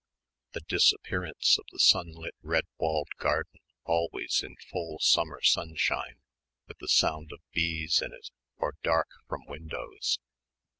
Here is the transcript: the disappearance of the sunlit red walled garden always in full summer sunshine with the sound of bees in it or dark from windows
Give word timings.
the 0.53 0.61
disappearance 0.67 1.59
of 1.59 1.65
the 1.71 1.77
sunlit 1.77 2.33
red 2.41 2.63
walled 2.79 3.09
garden 3.19 3.59
always 3.83 4.41
in 4.43 4.55
full 4.71 4.97
summer 4.97 5.39
sunshine 5.43 6.19
with 6.67 6.79
the 6.79 6.87
sound 6.87 7.31
of 7.31 7.39
bees 7.51 8.01
in 8.01 8.11
it 8.11 8.31
or 8.57 8.73
dark 8.81 9.09
from 9.27 9.45
windows 9.45 10.17